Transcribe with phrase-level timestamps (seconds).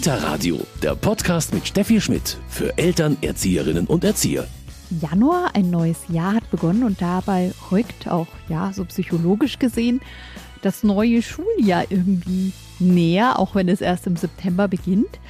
[0.00, 4.48] Kita Radio, der Podcast mit Steffi Schmidt für Eltern, Erzieherinnen und Erzieher.
[4.98, 10.00] Januar, ein neues Jahr hat begonnen und dabei rückt auch, ja, so psychologisch gesehen,
[10.62, 15.20] das neue Schuljahr irgendwie näher, auch wenn es erst im September beginnt.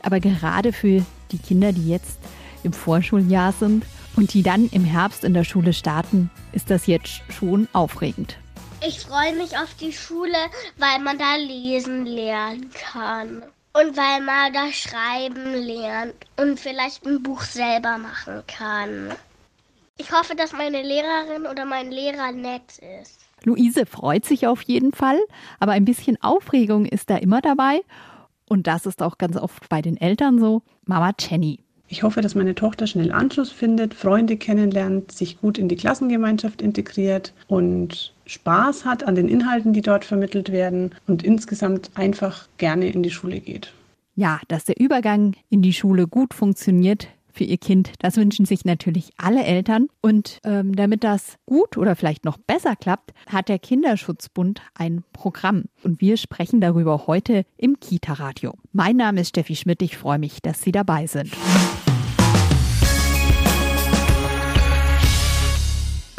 [0.00, 2.20] Aber gerade für die Kinder, die jetzt
[2.62, 3.84] im Vorschuljahr sind
[4.14, 8.38] und die dann im Herbst in der Schule starten, ist das jetzt schon aufregend.
[8.86, 10.38] Ich freue mich auf die Schule,
[10.78, 13.42] weil man da lesen lernen kann.
[13.72, 19.10] Und weil man da schreiben lernt und vielleicht ein Buch selber machen kann.
[19.96, 23.20] Ich hoffe, dass meine Lehrerin oder mein Lehrer nett ist.
[23.44, 25.18] Luise freut sich auf jeden Fall,
[25.60, 27.82] aber ein bisschen Aufregung ist da immer dabei.
[28.48, 30.62] Und das ist auch ganz oft bei den Eltern so.
[30.84, 31.60] Mama Jenny.
[31.86, 36.62] Ich hoffe, dass meine Tochter schnell Anschluss findet, Freunde kennenlernt, sich gut in die Klassengemeinschaft
[36.62, 42.88] integriert und Spaß hat an den Inhalten, die dort vermittelt werden und insgesamt einfach gerne
[42.88, 43.72] in die Schule geht.
[44.14, 47.92] Ja, dass der Übergang in die Schule gut funktioniert, für ihr Kind.
[48.00, 49.86] Das wünschen sich natürlich alle Eltern.
[50.00, 55.64] Und ähm, damit das gut oder vielleicht noch besser klappt, hat der Kinderschutzbund ein Programm.
[55.82, 58.54] Und wir sprechen darüber heute im Kita-Radio.
[58.72, 59.80] Mein Name ist Steffi Schmidt.
[59.80, 61.30] Ich freue mich, dass Sie dabei sind.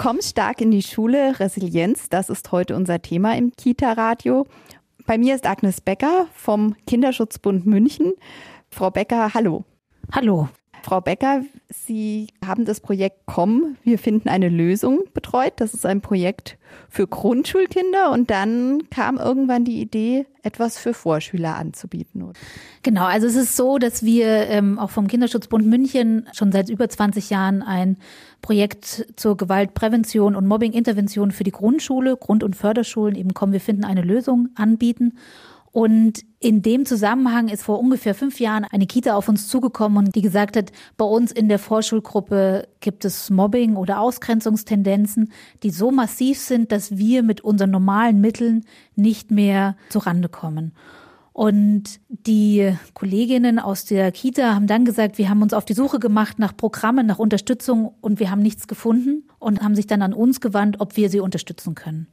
[0.01, 4.47] Komm stark in die Schule, Resilienz, das ist heute unser Thema im Kita-Radio.
[5.05, 8.13] Bei mir ist Agnes Becker vom Kinderschutzbund München.
[8.71, 9.63] Frau Becker, hallo.
[10.11, 10.49] Hallo.
[10.83, 15.53] Frau Becker, Sie haben das Projekt Komm, wir finden eine Lösung betreut.
[15.57, 16.57] Das ist ein Projekt
[16.89, 22.33] für Grundschulkinder und dann kam irgendwann die Idee, etwas für Vorschüler anzubieten.
[22.83, 26.89] Genau, also es ist so, dass wir ähm, auch vom Kinderschutzbund München schon seit über
[26.89, 27.97] 20 Jahren ein
[28.41, 33.83] Projekt zur Gewaltprävention und Mobbingintervention für die Grundschule, Grund- und Förderschulen eben Komm, wir finden
[33.83, 35.13] eine Lösung anbieten.
[35.71, 40.15] Und in dem Zusammenhang ist vor ungefähr fünf Jahren eine Kita auf uns zugekommen und
[40.15, 45.31] die gesagt hat, bei uns in der Vorschulgruppe gibt es Mobbing oder Ausgrenzungstendenzen,
[45.63, 50.73] die so massiv sind, dass wir mit unseren normalen Mitteln nicht mehr zurande kommen.
[51.33, 55.99] Und die Kolleginnen aus der Kita haben dann gesagt, wir haben uns auf die Suche
[55.99, 60.13] gemacht nach Programmen, nach Unterstützung und wir haben nichts gefunden und haben sich dann an
[60.13, 62.07] uns gewandt, ob wir sie unterstützen können.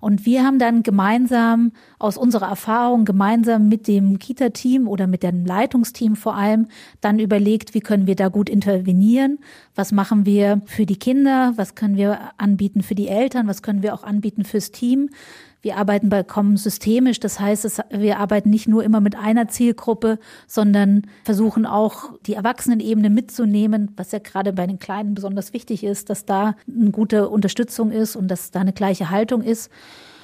[0.00, 5.44] Und wir haben dann gemeinsam aus unserer Erfahrung, gemeinsam mit dem Kita-Team oder mit dem
[5.44, 6.66] Leitungsteam vor allem,
[7.00, 9.38] dann überlegt, wie können wir da gut intervenieren?
[9.74, 11.52] Was machen wir für die Kinder?
[11.56, 13.46] Was können wir anbieten für die Eltern?
[13.46, 15.10] Was können wir auch anbieten fürs Team?
[15.60, 17.18] Wir arbeiten bei Kommen systemisch.
[17.18, 23.10] Das heißt, wir arbeiten nicht nur immer mit einer Zielgruppe, sondern versuchen auch die Erwachsenenebene
[23.10, 27.90] mitzunehmen, was ja gerade bei den Kleinen besonders wichtig ist, dass da eine gute Unterstützung
[27.90, 29.70] ist und dass da eine gleiche Haltung ist.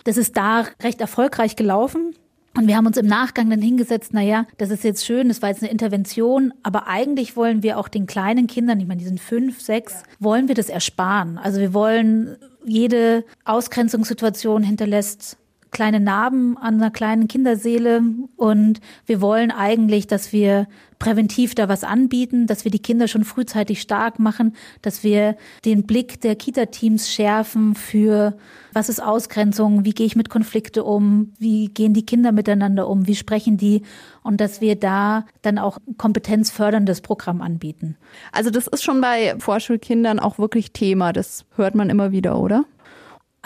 [0.05, 2.15] Das ist da recht erfolgreich gelaufen.
[2.57, 5.43] Und wir haben uns im Nachgang dann hingesetzt, na ja, das ist jetzt schön, das
[5.43, 9.07] war jetzt eine Intervention, aber eigentlich wollen wir auch den kleinen Kindern, ich meine, die
[9.07, 11.37] sind fünf, sechs, wollen wir das ersparen.
[11.37, 15.37] Also wir wollen jede Ausgrenzungssituation hinterlässt
[15.75, 18.01] kleine Narben an einer kleinen Kinderseele
[18.37, 20.67] und wir wollen eigentlich, dass wir
[20.99, 25.37] präventiv da was anbieten, dass wir die Kinder schon frühzeitig stark machen, dass wir
[25.67, 28.39] den Blick der Kita-Teams schärfen für
[28.73, 33.07] was ist Ausgrenzung, wie gehe ich mit Konflikte um, wie gehen die Kinder miteinander um,
[33.07, 33.83] wie sprechen die
[34.23, 37.97] und dass wir da dann auch kompetenzförderndes Programm anbieten.
[38.33, 42.65] Also das ist schon bei Vorschulkindern auch wirklich Thema, das hört man immer wieder, oder?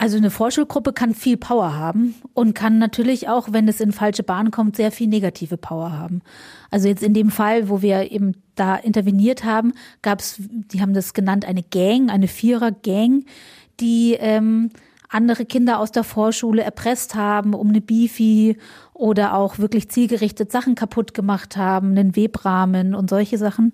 [0.01, 4.23] Also eine Vorschulgruppe kann viel Power haben und kann natürlich auch, wenn es in falsche
[4.23, 6.21] Bahn kommt, sehr viel negative Power haben.
[6.71, 10.93] Also jetzt in dem Fall, wo wir eben da interveniert haben, gab es, die haben
[10.93, 13.25] das genannt, eine Gang, eine Vierer-Gang,
[13.81, 14.69] die ähm,
[15.09, 18.55] andere Kinder aus der Vorschule erpresst haben um eine Bifi
[18.99, 23.71] oder auch wirklich zielgerichtet Sachen kaputt gemacht haben, einen Webrahmen und solche Sachen,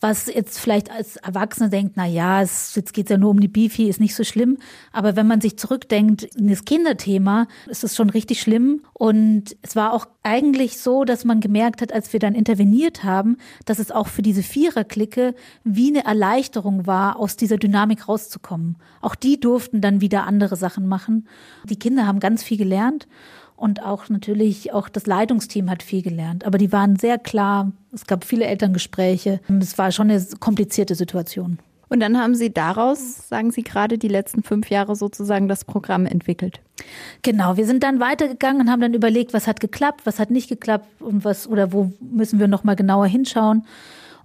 [0.00, 3.48] was jetzt vielleicht als Erwachsene denkt, na ja, es, jetzt geht's ja nur um die
[3.48, 4.56] Bifi, ist nicht so schlimm.
[4.92, 8.82] Aber wenn man sich zurückdenkt in das Kinderthema, ist es schon richtig schlimm.
[8.92, 13.36] Und es war auch eigentlich so, dass man gemerkt hat, als wir dann interveniert haben,
[13.64, 15.34] dass es auch für diese Viererklicke
[15.64, 18.76] wie eine Erleichterung war, aus dieser Dynamik rauszukommen.
[19.00, 21.26] Auch die durften dann wieder andere Sachen machen.
[21.64, 23.08] Die Kinder haben ganz viel gelernt
[23.58, 26.44] und auch natürlich auch das Leitungsteam hat viel gelernt.
[26.44, 27.72] Aber die waren sehr klar.
[27.92, 29.40] Es gab viele Elterngespräche.
[29.60, 31.58] Es war schon eine komplizierte Situation.
[31.88, 36.06] Und dann haben Sie daraus, sagen Sie gerade, die letzten fünf Jahre sozusagen das Programm
[36.06, 36.60] entwickelt.
[37.22, 40.48] Genau, wir sind dann weitergegangen und haben dann überlegt, was hat geklappt, was hat nicht
[40.48, 43.64] geklappt und was oder wo müssen wir noch mal genauer hinschauen.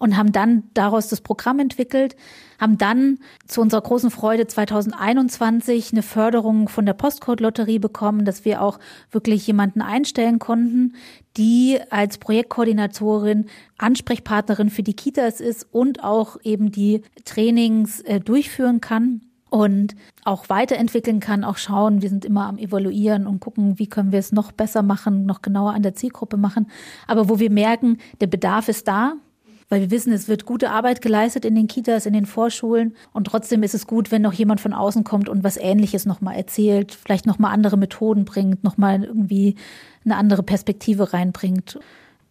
[0.04, 2.18] Und haben dann daraus das Programm entwickelt,
[2.60, 8.62] haben dann zu unserer großen Freude 2021 eine Förderung von der Postcode-Lotterie bekommen, dass wir
[8.62, 8.80] auch
[9.12, 10.96] wirklich jemanden einstellen konnten,
[11.38, 13.46] die als Projektkoordinatorin
[13.78, 19.96] Ansprechpartnerin für die Kitas ist und auch eben die Trainings äh, durchführen kann und
[20.26, 24.20] auch weiterentwickeln kann, auch schauen, wir sind immer am Evaluieren und gucken, wie können wir
[24.20, 26.70] es noch besser machen, noch genauer an der Zielgruppe machen.
[27.08, 29.14] Aber wo wir merken, der Bedarf ist da,
[29.74, 33.25] weil wir wissen, es wird gute Arbeit geleistet in den Kitas, in den Vorschulen und
[33.25, 36.94] trotzdem ist es gut, wenn noch jemand von außen kommt und was Ähnliches nochmal erzählt,
[36.94, 39.56] vielleicht nochmal andere Methoden bringt, nochmal irgendwie
[40.06, 41.80] eine andere Perspektive reinbringt.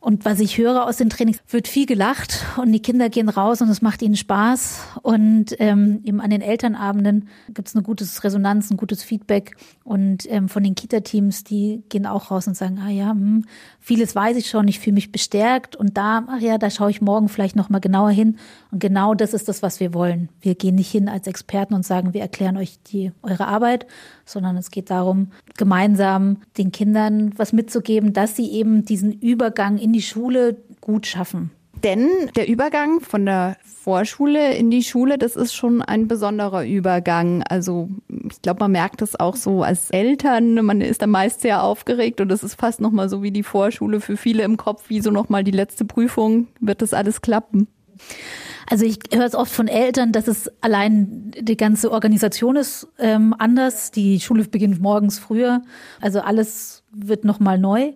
[0.03, 3.63] Und was ich höre aus den Trainings, wird viel gelacht und die Kinder gehen raus
[3.63, 4.99] und es macht ihnen Spaß.
[5.03, 9.55] Und ähm, eben an den Elternabenden gibt es eine gutes Resonanz, ein gutes Feedback.
[9.85, 13.45] Und ähm, von den Kita-Teams, die gehen auch raus und sagen, ah ja, hm,
[13.79, 15.77] vieles weiß ich schon, ich fühle mich bestärkt.
[15.77, 18.39] Und da, ach ja, da schaue ich morgen vielleicht nochmal genauer hin.
[18.73, 20.31] Und genau das ist das, was wir wollen.
[20.41, 23.87] Wir gehen nicht hin als Experten und sagen, wir erklären euch die, eure Arbeit,
[24.25, 29.92] sondern es geht darum, gemeinsam den Kindern was mitzugeben, dass sie eben diesen Übergang in
[29.93, 31.51] die Schule gut schaffen.
[31.83, 37.43] Denn der Übergang von der Vorschule in die Schule, das ist schon ein besonderer Übergang.
[37.43, 40.65] Also ich glaube, man merkt das auch so als Eltern.
[40.65, 44.01] Man ist da meist sehr aufgeregt und das ist fast nochmal so wie die Vorschule
[44.01, 46.47] für viele im Kopf, wie so nochmal die letzte Prüfung.
[46.61, 47.67] Wird das alles klappen?
[48.71, 53.35] Also ich höre es oft von Eltern, dass es allein die ganze Organisation ist ähm,
[53.37, 53.91] anders.
[53.91, 55.63] Die Schule beginnt morgens früher.
[56.01, 57.93] Also alles wird nochmal neu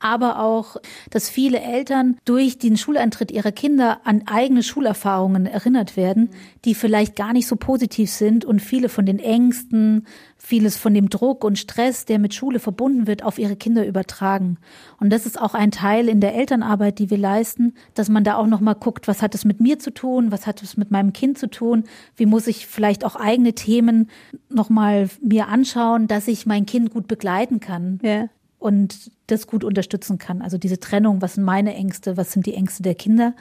[0.00, 0.76] aber auch,
[1.10, 6.30] dass viele Eltern durch den Schuleintritt ihrer Kinder an eigene Schulerfahrungen erinnert werden,
[6.64, 10.06] die vielleicht gar nicht so positiv sind und viele von den Ängsten,
[10.36, 14.58] vieles von dem Druck und Stress, der mit Schule verbunden wird, auf ihre Kinder übertragen.
[15.00, 18.36] Und das ist auch ein Teil in der Elternarbeit, die wir leisten, dass man da
[18.36, 20.90] auch noch mal guckt, was hat es mit mir zu tun, was hat es mit
[20.90, 21.84] meinem Kind zu tun,
[22.16, 24.08] wie muss ich vielleicht auch eigene Themen
[24.48, 27.98] noch mal mir anschauen, dass ich mein Kind gut begleiten kann.
[28.02, 28.28] Ja
[28.58, 30.42] und das gut unterstützen kann.
[30.42, 33.34] Also diese Trennung, was sind meine Ängste, was sind die Ängste der Kinder.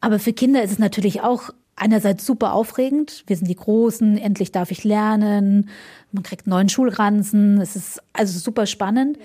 [0.00, 3.24] Aber für Kinder ist es natürlich auch einerseits super aufregend.
[3.26, 5.68] Wir sind die Großen, endlich darf ich lernen.
[6.12, 7.60] Man kriegt neuen Schulranzen.
[7.60, 9.18] Es ist also super spannend.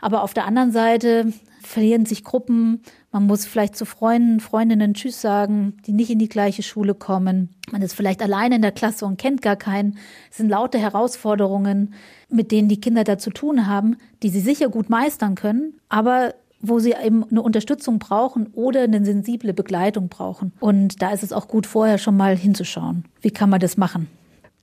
[0.00, 2.82] Aber auf der anderen Seite verlieren sich Gruppen.
[3.12, 7.50] Man muss vielleicht zu Freunden, Freundinnen Tschüss sagen, die nicht in die gleiche Schule kommen.
[7.70, 9.98] Man ist vielleicht alleine in der Klasse und kennt gar keinen.
[10.30, 11.94] Es sind laute Herausforderungen,
[12.28, 16.34] mit denen die Kinder da zu tun haben, die sie sicher gut meistern können, aber
[16.62, 20.52] wo sie eben eine Unterstützung brauchen oder eine sensible Begleitung brauchen.
[20.60, 23.04] Und da ist es auch gut, vorher schon mal hinzuschauen.
[23.22, 24.08] Wie kann man das machen?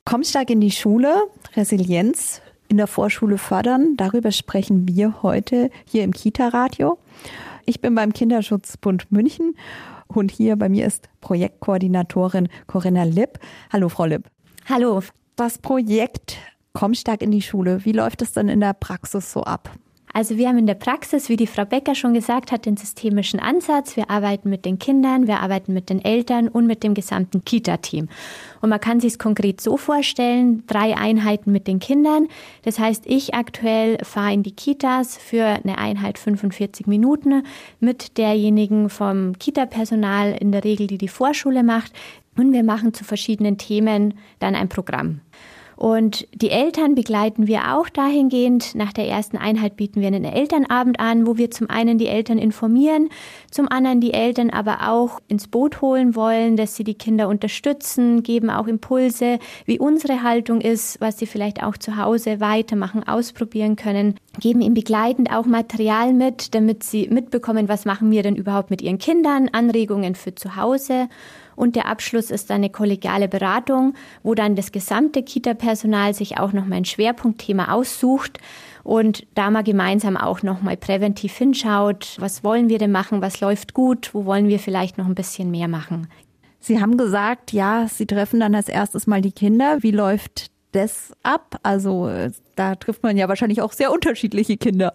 [0.05, 1.15] Komm stark in die Schule,
[1.55, 3.95] Resilienz in der Vorschule fördern.
[3.97, 6.97] Darüber sprechen wir heute hier im Kita-Radio.
[7.65, 9.55] Ich bin beim Kinderschutzbund München
[10.07, 13.39] und hier bei mir ist Projektkoordinatorin Corinna Lipp.
[13.71, 14.29] Hallo, Frau Lipp.
[14.69, 15.01] Hallo.
[15.35, 16.37] Das Projekt
[16.77, 17.83] Komm stark in die Schule.
[17.85, 19.71] Wie läuft es denn in der Praxis so ab?
[20.17, 23.39] Also wir haben in der Praxis, wie die Frau Becker schon gesagt hat, den systemischen
[23.39, 23.95] Ansatz.
[23.95, 28.09] Wir arbeiten mit den Kindern, wir arbeiten mit den Eltern und mit dem gesamten Kita-Team.
[28.59, 32.29] Und man kann sich es konkret so vorstellen, drei Einheiten mit den Kindern.
[32.63, 37.43] Das heißt, ich aktuell fahre in die Kitas für eine Einheit 45 Minuten
[37.79, 41.93] mit derjenigen vom Kita-Personal, in der Regel, die die Vorschule macht.
[42.35, 45.21] Und wir machen zu verschiedenen Themen dann ein Programm.
[45.77, 48.73] Und die Eltern begleiten wir auch dahingehend.
[48.73, 52.39] Nach der ersten Einheit bieten wir einen Elternabend an, wo wir zum einen die Eltern
[52.39, 53.09] informieren,
[53.51, 58.23] zum anderen die Eltern aber auch ins Boot holen wollen, dass sie die Kinder unterstützen,
[58.23, 63.75] geben auch Impulse, wie unsere Haltung ist, was sie vielleicht auch zu Hause weitermachen, ausprobieren
[63.75, 68.71] können, geben ihnen begleitend auch Material mit, damit sie mitbekommen, was machen wir denn überhaupt
[68.71, 71.07] mit ihren Kindern, Anregungen für zu Hause.
[71.57, 76.65] Und der Abschluss ist eine kollegiale Beratung, wo dann das gesamte Kita-Personal sich auch noch
[76.65, 78.37] mal ein Schwerpunktthema aussucht
[78.83, 83.41] und da mal gemeinsam auch noch mal präventiv hinschaut, was wollen wir denn machen, was
[83.41, 86.07] läuft gut, wo wollen wir vielleicht noch ein bisschen mehr machen.
[86.59, 89.79] Sie haben gesagt, ja, Sie treffen dann als erstes mal die Kinder.
[89.81, 91.59] Wie läuft das ab?
[91.63, 92.09] Also
[92.55, 94.93] da trifft man ja wahrscheinlich auch sehr unterschiedliche Kinder.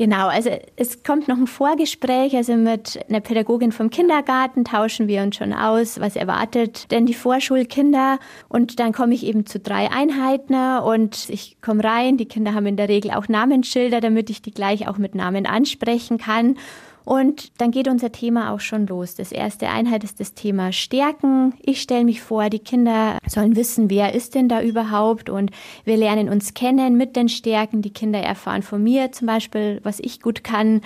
[0.00, 5.20] Genau, also es kommt noch ein Vorgespräch, also mit einer Pädagogin vom Kindergarten tauschen wir
[5.20, 8.18] uns schon aus, was erwartet denn die Vorschulkinder?
[8.48, 12.64] Und dann komme ich eben zu drei Einheiten und ich komme rein, die Kinder haben
[12.64, 16.56] in der Regel auch Namensschilder, damit ich die gleich auch mit Namen ansprechen kann
[17.04, 19.14] und dann geht unser Thema auch schon los.
[19.14, 21.54] Das erste Einheit ist das Thema Stärken.
[21.60, 25.50] Ich stelle mich vor, die Kinder sollen wissen, wer ist denn da überhaupt und
[25.84, 27.82] wir lernen uns kennen mit den Stärken.
[27.82, 30.82] Die Kinder erfahren von mir zum Beispiel, was ich gut kann.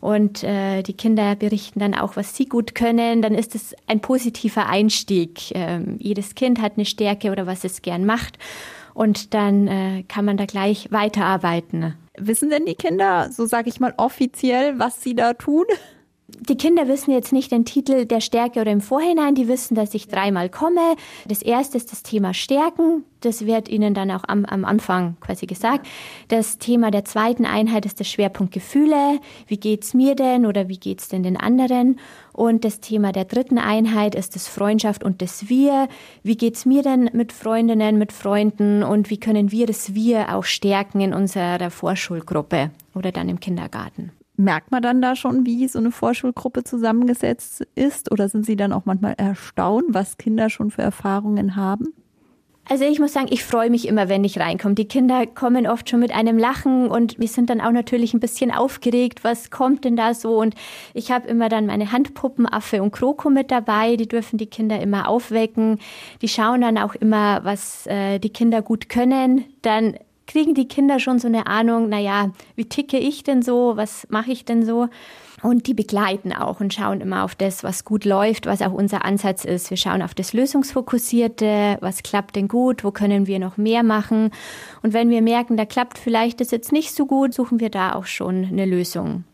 [0.00, 4.00] und äh, die Kinder berichten dann auch, was sie gut können, dann ist es ein
[4.00, 5.52] positiver Einstieg.
[5.54, 8.38] Ähm, jedes Kind hat eine Stärke oder was es gern macht
[8.94, 11.94] und dann äh, kann man da gleich weiterarbeiten.
[12.20, 15.64] Wissen denn die Kinder, so sage ich mal offiziell, was sie da tun?
[16.30, 19.34] Die Kinder wissen jetzt nicht den Titel der Stärke oder im Vorhinein.
[19.34, 20.96] Die wissen, dass ich dreimal komme.
[21.26, 23.04] Das erste ist das Thema Stärken.
[23.20, 25.86] Das wird ihnen dann auch am, am Anfang quasi gesagt.
[26.28, 29.20] Das Thema der zweiten Einheit ist der Schwerpunkt Gefühle.
[29.46, 31.98] Wie geht's mir denn oder wie geht's denn den anderen?
[32.34, 35.88] Und das Thema der dritten Einheit ist das Freundschaft und das Wir.
[36.22, 40.44] Wie geht's mir denn mit Freundinnen, mit Freunden und wie können wir das Wir auch
[40.44, 44.12] stärken in unserer Vorschulgruppe oder dann im Kindergarten?
[44.40, 48.12] Merkt man dann da schon, wie so eine Vorschulgruppe zusammengesetzt ist?
[48.12, 51.92] Oder sind Sie dann auch manchmal erstaunt, was Kinder schon für Erfahrungen haben?
[52.70, 54.76] Also ich muss sagen, ich freue mich immer, wenn ich reinkomme.
[54.76, 58.20] Die Kinder kommen oft schon mit einem Lachen und wir sind dann auch natürlich ein
[58.20, 60.38] bisschen aufgeregt, was kommt denn da so?
[60.38, 60.54] Und
[60.94, 64.80] ich habe immer dann meine Handpuppen Affe und Kroko mit dabei, die dürfen die Kinder
[64.80, 65.78] immer aufwecken.
[66.22, 69.46] Die schauen dann auch immer, was äh, die Kinder gut können.
[69.62, 69.96] Dann
[70.28, 74.30] kriegen die Kinder schon so eine Ahnung, naja, wie ticke ich denn so, was mache
[74.30, 74.88] ich denn so?
[75.42, 79.04] Und die begleiten auch und schauen immer auf das, was gut läuft, was auch unser
[79.04, 79.70] Ansatz ist.
[79.70, 84.30] Wir schauen auf das Lösungsfokussierte, was klappt denn gut, wo können wir noch mehr machen.
[84.82, 87.94] Und wenn wir merken, da klappt vielleicht das jetzt nicht so gut, suchen wir da
[87.94, 89.24] auch schon eine Lösung.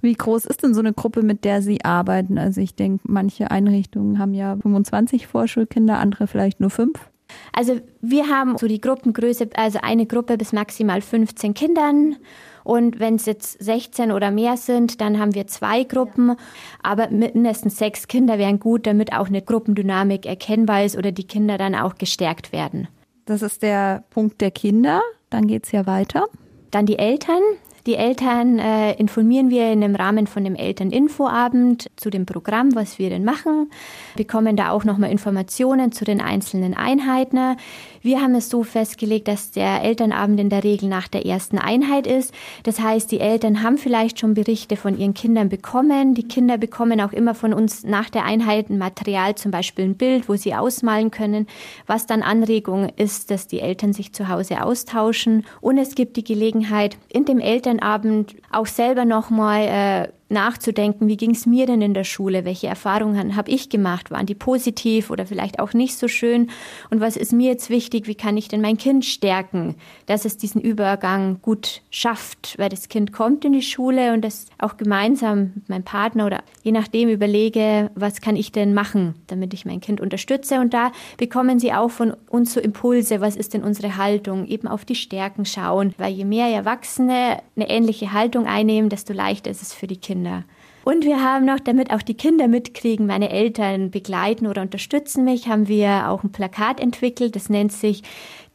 [0.00, 2.38] Wie groß ist denn so eine Gruppe, mit der Sie arbeiten?
[2.38, 7.11] Also ich denke, manche Einrichtungen haben ja 25 Vorschulkinder, andere vielleicht nur fünf.
[7.52, 12.16] Also wir haben so die Gruppengröße, also eine Gruppe bis maximal 15 Kindern.
[12.64, 16.36] Und wenn es jetzt 16 oder mehr sind, dann haben wir zwei Gruppen.
[16.82, 21.58] Aber mindestens sechs Kinder wären gut, damit auch eine Gruppendynamik erkennbar ist oder die Kinder
[21.58, 22.88] dann auch gestärkt werden.
[23.24, 25.00] Das ist der Punkt der Kinder.
[25.30, 26.26] Dann geht es ja weiter.
[26.70, 27.40] Dann die Eltern.
[27.86, 33.00] Die Eltern äh, informieren wir in dem Rahmen von dem Elterninfoabend zu dem Programm, was
[33.00, 33.70] wir denn machen,
[34.16, 37.56] bekommen da auch nochmal Informationen zu den einzelnen Einheiten.
[38.02, 42.08] Wir haben es so festgelegt, dass der Elternabend in der Regel nach der ersten Einheit
[42.08, 42.34] ist.
[42.64, 46.14] Das heißt, die Eltern haben vielleicht schon Berichte von ihren Kindern bekommen.
[46.14, 49.96] Die Kinder bekommen auch immer von uns nach der Einheit ein Material, zum Beispiel ein
[49.96, 51.46] Bild, wo sie ausmalen können,
[51.86, 55.46] was dann Anregung ist, dass die Eltern sich zu Hause austauschen.
[55.60, 61.32] Und es gibt die Gelegenheit, in dem Elternabend auch selber nochmal äh, nachzudenken, wie ging
[61.32, 65.26] es mir denn in der Schule, welche Erfahrungen habe ich gemacht, waren die positiv oder
[65.26, 66.50] vielleicht auch nicht so schön
[66.90, 70.36] und was ist mir jetzt wichtig, wie kann ich denn mein Kind stärken, dass es
[70.36, 75.52] diesen Übergang gut schafft, weil das Kind kommt in die Schule und das auch gemeinsam
[75.54, 79.80] mit meinem Partner oder je nachdem überlege, was kann ich denn machen, damit ich mein
[79.80, 83.96] Kind unterstütze und da bekommen sie auch von uns so Impulse, was ist denn unsere
[83.96, 89.12] Haltung, eben auf die Stärken schauen, weil je mehr Erwachsene eine ähnliche Haltung einnehmen, desto
[89.12, 90.21] leichter ist es für die Kinder.
[90.22, 90.44] Kinder.
[90.84, 95.46] Und wir haben noch, damit auch die Kinder mitkriegen, meine Eltern begleiten oder unterstützen mich,
[95.46, 97.36] haben wir auch ein Plakat entwickelt.
[97.36, 98.02] Das nennt sich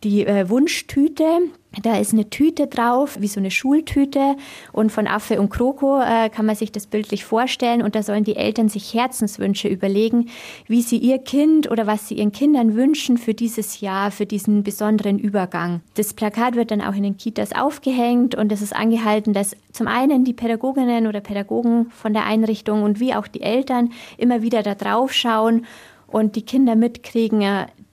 [0.03, 1.25] die äh, Wunschtüte.
[1.83, 4.35] Da ist eine Tüte drauf, wie so eine Schultüte.
[4.71, 7.81] Und von Affe und Kroko äh, kann man sich das bildlich vorstellen.
[7.81, 10.29] Und da sollen die Eltern sich Herzenswünsche überlegen,
[10.67, 14.63] wie sie ihr Kind oder was sie ihren Kindern wünschen für dieses Jahr, für diesen
[14.63, 15.81] besonderen Übergang.
[15.95, 19.87] Das Plakat wird dann auch in den Kitas aufgehängt und es ist angehalten, dass zum
[19.87, 24.63] einen die Pädagoginnen oder Pädagogen von der Einrichtung und wie auch die Eltern immer wieder
[24.63, 25.65] da drauf schauen
[26.07, 27.41] und die Kinder mitkriegen,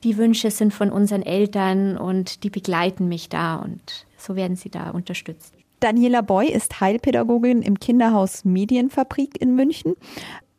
[0.05, 4.71] die Wünsche sind von unseren Eltern und die begleiten mich da und so werden sie
[4.71, 5.55] da unterstützt.
[5.81, 9.97] Daniela Boy ist Heilpädagogin im Kinderhaus Medienfabrik in München.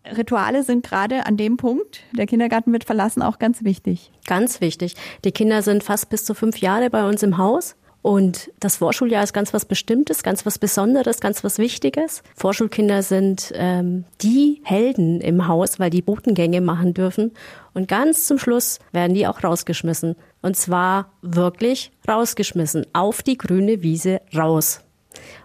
[0.05, 4.11] Rituale sind gerade an dem Punkt, der Kindergarten wird verlassen, auch ganz wichtig.
[4.27, 4.95] Ganz wichtig.
[5.23, 7.75] Die Kinder sind fast bis zu fünf Jahre bei uns im Haus.
[8.05, 12.21] Und das Vorschuljahr ist ganz was Bestimmtes, ganz was Besonderes, ganz was Wichtiges.
[12.35, 17.31] Vorschulkinder sind ähm, die Helden im Haus, weil die Botengänge machen dürfen.
[17.73, 20.15] Und ganz zum Schluss werden die auch rausgeschmissen.
[20.43, 22.85] Und zwar wirklich rausgeschmissen.
[22.93, 24.81] Auf die grüne Wiese raus.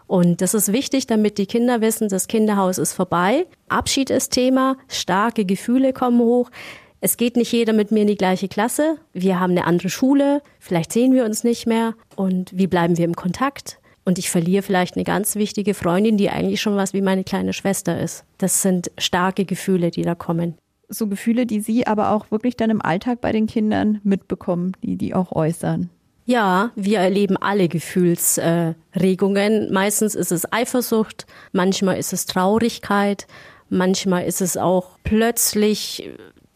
[0.06, 3.46] Und das ist wichtig, damit die Kinder wissen, das Kinderhaus ist vorbei.
[3.70, 6.50] Abschied ist Thema, starke Gefühle kommen hoch.
[7.02, 8.98] Es geht nicht jeder mit mir in die gleiche Klasse.
[9.14, 10.42] Wir haben eine andere Schule.
[10.58, 11.94] Vielleicht sehen wir uns nicht mehr.
[12.14, 13.78] Und wie bleiben wir im Kontakt?
[14.04, 17.52] Und ich verliere vielleicht eine ganz wichtige Freundin, die eigentlich schon was wie meine kleine
[17.52, 18.24] Schwester ist.
[18.38, 20.56] Das sind starke Gefühle, die da kommen.
[20.88, 24.96] So Gefühle, die Sie aber auch wirklich dann im Alltag bei den Kindern mitbekommen, die
[24.96, 25.88] die auch äußern.
[26.26, 29.68] Ja, wir erleben alle Gefühlsregungen.
[29.68, 33.26] Äh, Meistens ist es Eifersucht, manchmal ist es Traurigkeit,
[33.68, 36.08] manchmal ist es auch plötzlich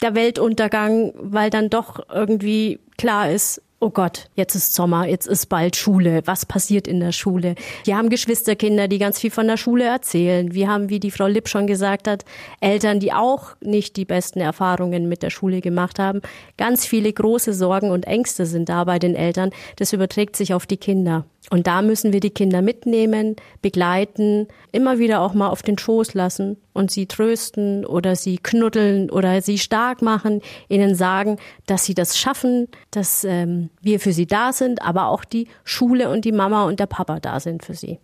[0.02, 5.50] der Weltuntergang, weil dann doch irgendwie klar ist, oh Gott, jetzt ist Sommer, jetzt ist
[5.50, 7.54] bald Schule, was passiert in der Schule?
[7.84, 10.54] Wir haben Geschwisterkinder, die ganz viel von der Schule erzählen.
[10.54, 12.24] Wir haben, wie die Frau Lipp schon gesagt hat,
[12.60, 16.22] Eltern, die auch nicht die besten Erfahrungen mit der Schule gemacht haben.
[16.56, 19.50] Ganz viele große Sorgen und Ängste sind da bei den Eltern.
[19.76, 21.26] Das überträgt sich auf die Kinder.
[21.50, 26.14] Und da müssen wir die Kinder mitnehmen, begleiten, immer wieder auch mal auf den Schoß
[26.14, 31.36] lassen und sie trösten oder sie knuddeln oder sie stark machen, ihnen sagen,
[31.66, 36.10] dass sie das schaffen, dass ähm, wir für sie da sind, aber auch die Schule
[36.10, 37.98] und die Mama und der Papa da sind für sie.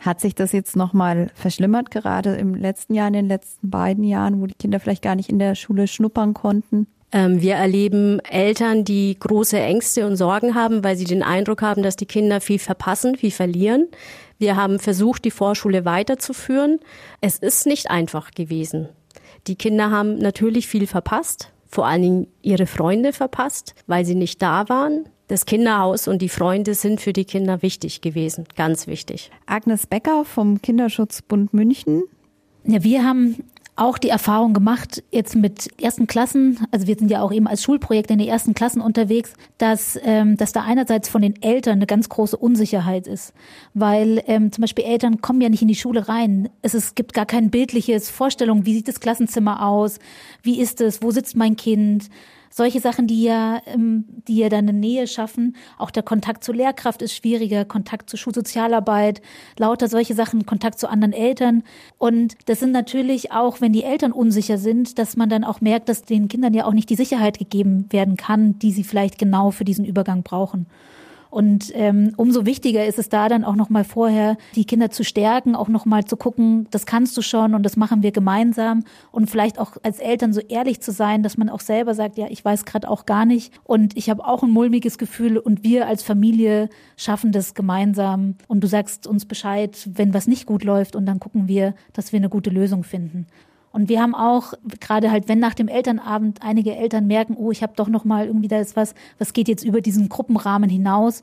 [0.00, 4.40] Hat sich das jetzt nochmal verschlimmert, gerade im letzten Jahr, in den letzten beiden Jahren,
[4.40, 6.86] wo die Kinder vielleicht gar nicht in der Schule schnuppern konnten?
[7.12, 11.82] Ähm, wir erleben Eltern, die große Ängste und Sorgen haben, weil sie den Eindruck haben,
[11.82, 13.88] dass die Kinder viel verpassen, viel verlieren.
[14.38, 16.78] Wir haben versucht, die Vorschule weiterzuführen.
[17.20, 18.88] Es ist nicht einfach gewesen.
[19.46, 24.42] Die Kinder haben natürlich viel verpasst, vor allen Dingen ihre Freunde verpasst, weil sie nicht
[24.42, 25.08] da waren.
[25.28, 29.30] Das Kinderhaus und die Freunde sind für die Kinder wichtig gewesen, ganz wichtig.
[29.46, 32.02] Agnes Becker vom Kinderschutzbund München.
[32.64, 33.44] Ja, wir haben
[33.76, 37.62] auch die Erfahrung gemacht, jetzt mit ersten Klassen, also wir sind ja auch eben als
[37.62, 41.86] Schulprojekt in den ersten Klassen unterwegs, dass, ähm, dass da einerseits von den Eltern eine
[41.86, 43.32] ganz große Unsicherheit ist.
[43.72, 46.50] Weil ähm, zum Beispiel Eltern kommen ja nicht in die Schule rein.
[46.62, 49.98] Es, es gibt gar kein bildliches Vorstellung, wie sieht das Klassenzimmer aus,
[50.42, 52.10] wie ist es, wo sitzt mein Kind
[52.50, 55.56] solche Sachen, die ja, ähm, die ja dann eine Nähe schaffen.
[55.78, 59.22] Auch der Kontakt zur Lehrkraft ist schwieriger, Kontakt zur Schulsozialarbeit,
[59.56, 61.62] lauter solche Sachen, Kontakt zu anderen Eltern.
[61.96, 65.88] Und das sind natürlich auch, wenn die Eltern unsicher sind, dass man dann auch merkt,
[65.88, 69.52] dass den Kindern ja auch nicht die Sicherheit gegeben werden kann, die sie vielleicht genau
[69.52, 70.66] für diesen Übergang brauchen.
[71.30, 75.04] Und ähm, umso wichtiger ist es da dann auch noch mal vorher, die Kinder zu
[75.04, 78.84] stärken, auch noch mal zu gucken, das kannst du schon und das machen wir gemeinsam.
[79.12, 82.26] Und vielleicht auch als Eltern so ehrlich zu sein, dass man auch selber sagt, ja,
[82.28, 83.52] ich weiß gerade auch gar nicht.
[83.64, 88.34] Und ich habe auch ein mulmiges Gefühl und wir als Familie schaffen das gemeinsam.
[88.48, 92.12] Und du sagst uns Bescheid, wenn was nicht gut läuft und dann gucken wir, dass
[92.12, 93.26] wir eine gute Lösung finden.
[93.72, 97.62] Und wir haben auch gerade halt, wenn nach dem Elternabend einige Eltern merken, oh, ich
[97.62, 101.22] habe doch noch mal irgendwie da ist was, was geht jetzt über diesen Gruppenrahmen hinaus,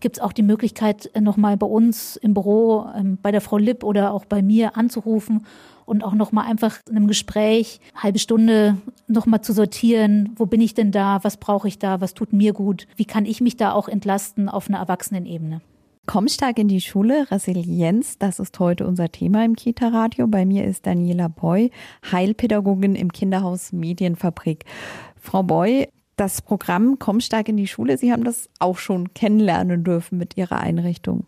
[0.00, 3.40] gibt es auch die Möglichkeit, äh, noch mal bei uns im Büro, ähm, bei der
[3.40, 5.44] Frau Lipp oder auch bei mir anzurufen
[5.86, 8.76] und auch noch mal einfach in einem Gespräch halbe Stunde
[9.08, 12.32] noch mal zu sortieren, wo bin ich denn da, was brauche ich da, was tut
[12.32, 15.62] mir gut, wie kann ich mich da auch entlasten auf einer Erwachsenenebene.
[16.08, 20.26] Komm stark in die Schule, Resilienz, das ist heute unser Thema im Kita-Radio.
[20.26, 21.70] Bei mir ist Daniela Boy,
[22.10, 24.64] Heilpädagogin im Kinderhaus Medienfabrik.
[25.20, 29.84] Frau Boy, das Programm Komm stark in die Schule, Sie haben das auch schon kennenlernen
[29.84, 31.26] dürfen mit Ihrer Einrichtung.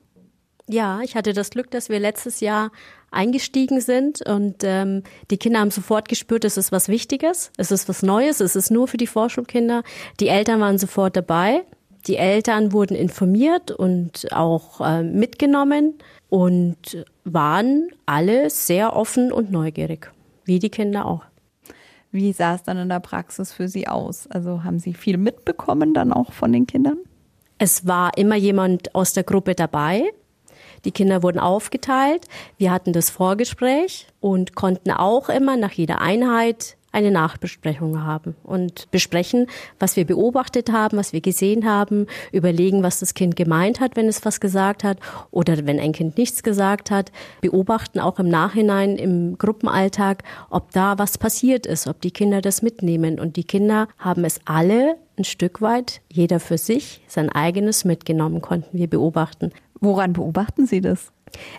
[0.67, 2.73] Ja, ich hatte das Glück, dass wir letztes Jahr
[3.11, 7.87] eingestiegen sind und ähm, die Kinder haben sofort gespürt, es ist was Wichtiges, es ist
[7.91, 9.83] was Neues, es ist nur für die Vorschulkinder.
[10.21, 11.67] Die Eltern waren sofort dabei.
[12.07, 15.95] Die Eltern wurden informiert und auch äh, mitgenommen
[16.29, 20.11] und waren alle sehr offen und neugierig,
[20.45, 21.23] wie die Kinder auch.
[22.13, 24.27] Wie sah es dann in der Praxis für Sie aus?
[24.29, 26.99] Also haben Sie viel mitbekommen dann auch von den Kindern?
[27.59, 30.13] Es war immer jemand aus der Gruppe dabei.
[30.85, 32.27] Die Kinder wurden aufgeteilt.
[32.57, 38.91] Wir hatten das Vorgespräch und konnten auch immer nach jeder Einheit eine Nachbesprechung haben und
[38.91, 39.47] besprechen,
[39.79, 44.09] was wir beobachtet haben, was wir gesehen haben, überlegen, was das Kind gemeint hat, wenn
[44.09, 44.99] es was gesagt hat
[45.31, 50.99] oder wenn ein Kind nichts gesagt hat, beobachten auch im Nachhinein im Gruppenalltag, ob da
[50.99, 53.21] was passiert ist, ob die Kinder das mitnehmen.
[53.21, 58.41] Und die Kinder haben es alle ein Stück weit, jeder für sich, sein eigenes mitgenommen,
[58.41, 59.53] konnten wir beobachten.
[59.81, 61.13] Woran beobachten Sie das?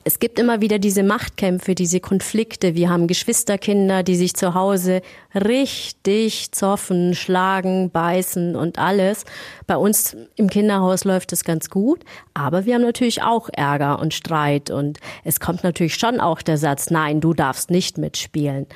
[0.03, 2.75] Es gibt immer wieder diese Machtkämpfe, diese Konflikte.
[2.75, 5.01] Wir haben Geschwisterkinder, die sich zu Hause
[5.33, 9.25] richtig zoffen, schlagen, beißen und alles.
[9.67, 12.03] Bei uns im Kinderhaus läuft es ganz gut,
[12.33, 16.57] aber wir haben natürlich auch Ärger und Streit und es kommt natürlich schon auch der
[16.57, 18.67] Satz, nein, du darfst nicht mitspielen.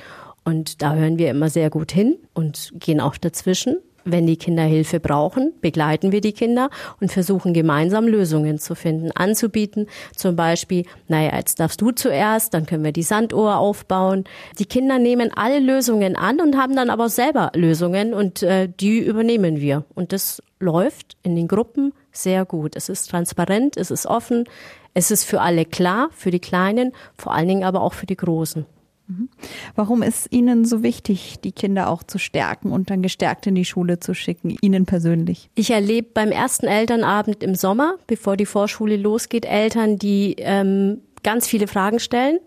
[0.44, 4.64] Und da hören wir immer sehr gut hin und gehen auch dazwischen wenn die Kinder
[4.64, 6.70] Hilfe brauchen, begleiten wir die Kinder
[7.02, 9.88] und versuchen gemeinsam Lösungen zu finden, anzubieten.
[10.16, 14.24] Zum Beispiel, naja, jetzt darfst du zuerst, dann können wir die Sanduhr aufbauen.
[14.60, 19.00] Die Kinder nehmen alle Lösungen an und haben dann aber selber Lösungen und äh, die
[19.00, 19.84] übernehmen wir.
[19.96, 22.76] Und das läuft in den Gruppen sehr gut.
[22.76, 24.46] Es ist transparent, es ist offen,
[24.94, 28.16] es ist für alle klar, für die Kleinen, vor allen Dingen aber auch für die
[28.16, 28.66] Großen.
[29.08, 29.30] Mhm.
[29.76, 33.66] Warum ist Ihnen so wichtig, die Kinder auch zu stärken und dann gestärkt in die
[33.66, 35.50] Schule zu schicken, Ihnen persönlich?
[35.56, 41.48] Ich erlebe beim ersten Elternabend im Sommer, bevor die Vorschule losgeht, Eltern, die ähm, ganz
[41.48, 42.40] viele Fragen stellen.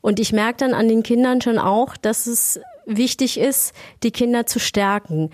[0.00, 4.46] Und ich merke dann an den Kindern schon auch, dass es wichtig ist, die Kinder
[4.46, 5.30] zu stärken.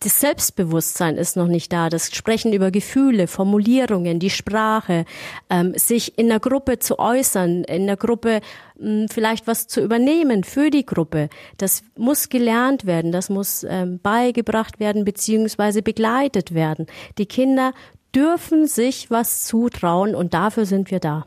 [0.00, 1.88] Das Selbstbewusstsein ist noch nicht da.
[1.88, 5.04] Das Sprechen über Gefühle, Formulierungen, die Sprache,
[5.48, 8.40] ähm, sich in der Gruppe zu äußern, in der Gruppe
[8.78, 11.28] mh, hm, vielleicht was zu übernehmen für die Gruppe.
[11.56, 16.86] Das muss gelernt werden, das muss ähm, beigebracht werden beziehungsweise begleitet werden.
[17.18, 17.72] Die Kinder
[18.14, 21.26] dürfen sich was zutrauen und dafür sind wir da.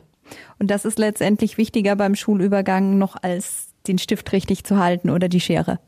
[0.58, 5.28] Und das ist letztendlich wichtiger beim Schulübergang noch als den Stift richtig zu halten oder
[5.28, 5.78] die Schere.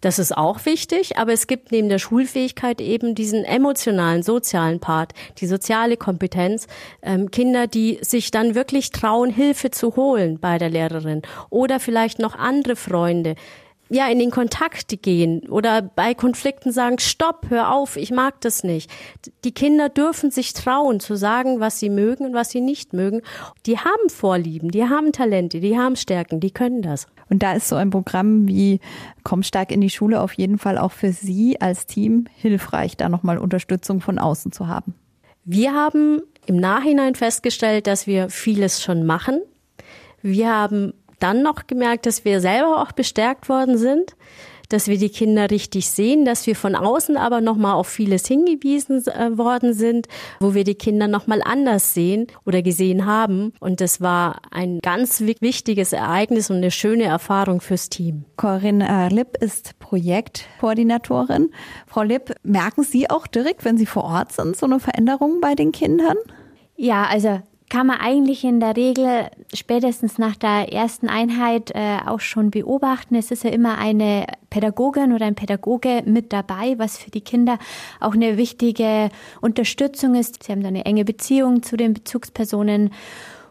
[0.00, 5.12] Das ist auch wichtig, aber es gibt neben der Schulfähigkeit eben diesen emotionalen, sozialen Part,
[5.38, 6.66] die soziale Kompetenz.
[7.02, 12.18] Ähm, Kinder, die sich dann wirklich trauen, Hilfe zu holen bei der Lehrerin oder vielleicht
[12.20, 13.34] noch andere Freunde
[13.90, 18.62] ja, in den Kontakt gehen oder bei Konflikten sagen, stopp, hör auf, ich mag das
[18.62, 18.90] nicht.
[19.44, 23.22] Die Kinder dürfen sich trauen zu sagen, was sie mögen und was sie nicht mögen.
[23.66, 27.06] Die haben Vorlieben, die haben Talente, die haben Stärken, die können das.
[27.30, 28.80] Und da ist so ein Programm wie
[29.24, 33.08] Komm stark in die Schule auf jeden Fall auch für Sie als Team hilfreich, da
[33.08, 34.94] nochmal Unterstützung von außen zu haben.
[35.44, 39.40] Wir haben im Nachhinein festgestellt, dass wir vieles schon machen.
[40.22, 44.14] Wir haben dann noch gemerkt, dass wir selber auch bestärkt worden sind,
[44.68, 49.06] dass wir die Kinder richtig sehen, dass wir von außen aber nochmal auf vieles hingewiesen
[49.06, 50.08] äh, worden sind,
[50.40, 53.52] wo wir die Kinder nochmal anders sehen oder gesehen haben.
[53.60, 58.24] Und das war ein ganz wichtiges Ereignis und eine schöne Erfahrung fürs Team.
[58.36, 61.50] Corinne äh, Lipp ist Projektkoordinatorin.
[61.86, 65.54] Frau Lipp, merken Sie auch direkt, wenn Sie vor Ort sind, so eine Veränderung bei
[65.54, 66.16] den Kindern?
[66.76, 72.20] Ja, also kann man eigentlich in der Regel spätestens nach der ersten Einheit äh, auch
[72.20, 73.14] schon beobachten.
[73.14, 77.58] Es ist ja immer eine Pädagogin oder ein Pädagoge mit dabei, was für die Kinder
[78.00, 80.42] auch eine wichtige Unterstützung ist.
[80.44, 82.90] Sie haben da eine enge Beziehung zu den Bezugspersonen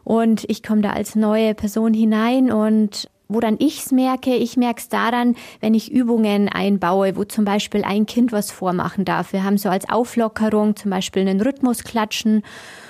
[0.03, 4.79] und ich komme da als neue Person hinein und Woran ich es merke, ich merke
[4.79, 9.33] es daran, wenn ich Übungen einbaue, wo zum Beispiel ein Kind was vormachen darf.
[9.33, 12.43] Wir haben so als Auflockerung zum Beispiel einen Rhythmus klatschen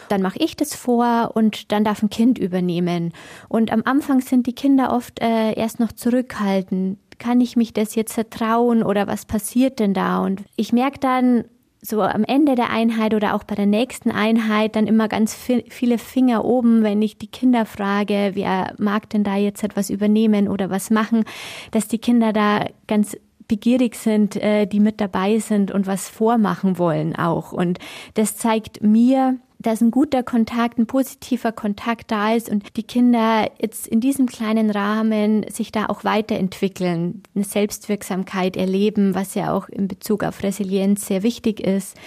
[0.08, 3.14] dann mache ich das vor und dann darf ein Kind übernehmen.
[3.50, 7.00] Und am Anfang sind die Kinder oft äh, erst noch zurückhaltend.
[7.20, 10.24] Kann ich mich das jetzt vertrauen oder was passiert denn da?
[10.24, 11.46] Und ich merke dann,
[11.82, 15.98] so am Ende der Einheit oder auch bei der nächsten Einheit dann immer ganz viele
[15.98, 20.70] Finger oben, wenn ich die Kinder frage, wer mag denn da jetzt etwas übernehmen oder
[20.70, 21.24] was machen,
[21.72, 23.16] dass die Kinder da ganz
[23.48, 27.54] begierig sind, äh, die mit dabei sind und was vormachen wollen auch.
[27.54, 27.80] Und
[28.16, 33.52] das zeigt mir, dass ein guter Kontakt, ein positiver Kontakt da ist und die Kinder
[33.60, 39.68] jetzt in diesem kleinen Rahmen sich da auch weiterentwickeln, eine Selbstwirksamkeit erleben, was ja auch
[39.68, 41.98] in Bezug auf Resilienz sehr wichtig ist.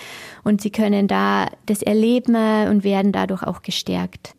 [0.42, 2.34] Und sie können da das erleben
[2.70, 4.34] und werden dadurch auch gestärkt.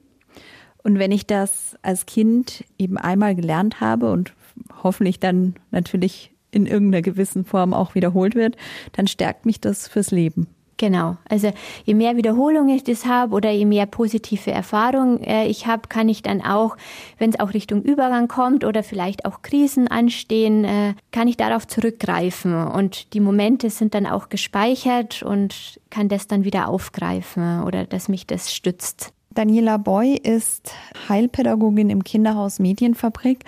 [0.82, 4.34] Und wenn ich das als Kind eben einmal gelernt habe und
[4.82, 8.58] hoffentlich dann natürlich in irgendeiner gewissen Form auch wiederholt wird,
[8.94, 10.48] dann stärkt mich das fürs Leben.
[10.82, 11.18] Genau.
[11.30, 11.54] Also
[11.86, 16.10] je mehr Wiederholung ich das habe oder je mehr positive Erfahrung äh, ich habe, kann
[16.10, 16.76] ich dann auch,
[17.20, 21.68] wenn es auch Richtung Übergang kommt oder vielleicht auch Krisen anstehen, äh, kann ich darauf
[21.68, 22.66] zurückgreifen.
[22.66, 28.10] Und die Momente sind dann auch gespeichert und kann das dann wieder aufgreifen oder dass
[28.10, 29.14] mich das stützt.
[29.30, 30.74] Daniela Boy ist
[31.08, 33.46] Heilpädagogin im Kinderhaus Medienfabrik.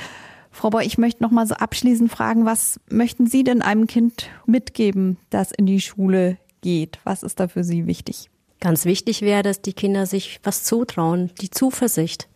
[0.51, 4.29] Frau Boy, ich möchte noch mal so abschließend fragen, was möchten Sie denn einem Kind
[4.45, 6.97] mitgeben, das in die Schule geht?
[7.03, 8.31] Was ist da für Sie wichtig?
[8.59, 12.27] Ganz wichtig wäre, dass die Kinder sich was zutrauen, die Zuversicht.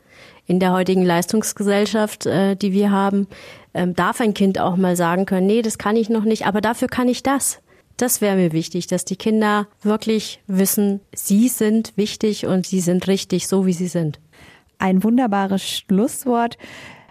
[0.45, 3.27] In der heutigen Leistungsgesellschaft, äh, die wir haben,
[3.73, 6.61] ähm, darf ein Kind auch mal sagen können, nee, das kann ich noch nicht, aber
[6.61, 7.59] dafür kann ich das.
[7.97, 13.07] Das wäre mir wichtig, dass die Kinder wirklich wissen, sie sind wichtig und sie sind
[13.07, 14.19] richtig, so wie sie sind.
[14.79, 16.57] Ein wunderbares Schlusswort.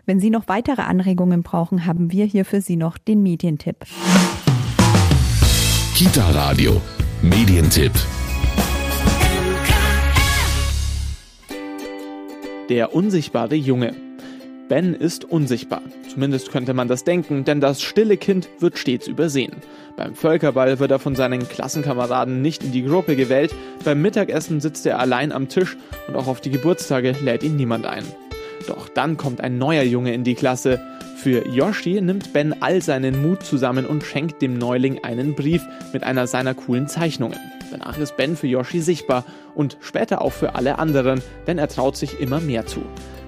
[0.05, 3.85] Wenn Sie noch weitere Anregungen brauchen, haben wir hier für Sie noch den Medientipp.
[5.95, 6.81] Kita Radio
[7.29, 7.91] Medientipp.
[12.69, 13.95] Der unsichtbare Junge.
[14.69, 15.83] Ben ist unsichtbar.
[16.09, 19.57] Zumindest könnte man das denken, denn das stille Kind wird stets übersehen.
[19.97, 23.53] Beim Völkerball wird er von seinen Klassenkameraden nicht in die Gruppe gewählt,
[23.85, 27.87] beim Mittagessen sitzt er allein am Tisch und auch auf die Geburtstage lädt ihn niemand
[27.87, 28.05] ein.
[28.69, 30.81] Doch dann kommt ein neuer Junge in die Klasse.
[31.27, 35.61] Für Yoshi nimmt Ben all seinen Mut zusammen und schenkt dem Neuling einen Brief
[35.93, 37.41] mit einer seiner coolen Zeichnungen.
[37.73, 39.25] Danach ist Ben für Yoshi sichtbar
[39.57, 42.81] und später auch für alle anderen, denn er traut sich immer mehr zu.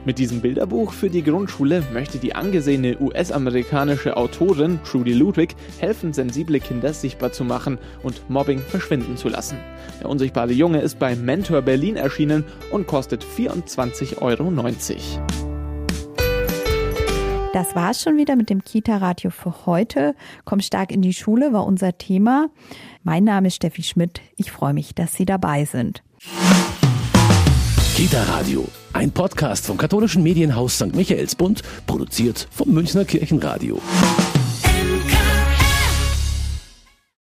[0.05, 6.61] Mit diesem Bilderbuch für die Grundschule möchte die angesehene US-amerikanische Autorin Trudy Ludwig helfen, sensible
[6.61, 9.59] Kinder sichtbar zu machen und Mobbing verschwinden zu lassen.
[10.01, 14.53] Der unsichtbare Junge ist bei Mentor Berlin erschienen und kostet 24,90 Euro.
[17.55, 20.15] Das war's schon wieder mit dem Kita-Radio für heute.
[20.45, 22.51] Komm stark in die Schule war unser Thema.
[23.05, 24.21] Mein Name ist Steffi Schmidt.
[24.37, 26.03] Ich freue mich, dass Sie dabei sind.
[27.97, 30.95] Kita Radio, ein Podcast vom katholischen Medienhaus St.
[30.95, 33.81] Michaelsbund, produziert vom Münchner Kirchenradio.